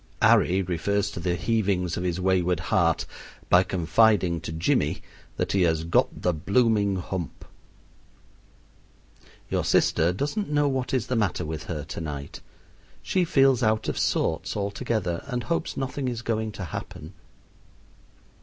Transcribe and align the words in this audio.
'Arry 0.19 0.63
refers 0.63 1.11
to 1.11 1.19
the 1.19 1.35
heavings 1.35 1.95
of 1.95 2.01
his 2.01 2.19
wayward 2.19 2.59
heart 2.59 3.05
by 3.49 3.61
confiding 3.61 4.41
to 4.41 4.51
Jimee 4.51 5.03
that 5.37 5.51
he 5.51 5.61
has 5.61 5.83
"got 5.83 6.23
the 6.23 6.33
blooming 6.33 6.95
hump." 6.95 7.45
Your 9.51 9.63
sister 9.63 10.11
doesn't 10.11 10.49
know 10.49 10.67
what 10.67 10.91
is 10.91 11.05
the 11.05 11.15
matter 11.15 11.45
with 11.45 11.65
her 11.65 11.83
to 11.83 12.01
night. 12.01 12.41
She 13.03 13.23
feels 13.23 13.61
out 13.61 13.87
of 13.87 13.99
sorts 13.99 14.57
altogether 14.57 15.21
and 15.27 15.43
hopes 15.43 15.77
nothing 15.77 16.07
is 16.07 16.23
going 16.23 16.51
to 16.53 16.63
happen. 16.65 17.13